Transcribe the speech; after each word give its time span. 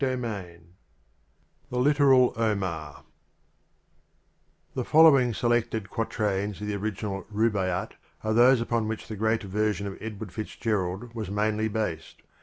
44 0.01 0.53
THE 1.69 1.77
LITERAL 1.77 2.33
OMAR 2.35 3.03
The 4.73 4.83
following 4.83 5.31
selecled 5.31 5.89
quatrains 5.91 6.59
of 6.59 6.65
the 6.65 6.73
0mar 6.73 6.79
original" 6.81 7.25
Rub 7.29 7.55
a 7.55 7.59
iy 7.59 7.83
at" 7.83 7.93
are 8.23 8.33
those 8.33 8.61
upon 8.61 8.87
which 8.87 9.07
the 9.07 9.15
great 9.15 9.43
version 9.43 9.85
of 9.85 9.99
Edward 10.01 10.31
FitzGer 10.31 11.03
aid 11.03 11.13
was 11.13 11.29
mainly 11.29 11.67
based. 11.67 12.23